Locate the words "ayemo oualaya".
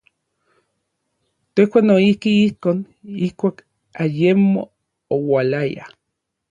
4.01-5.85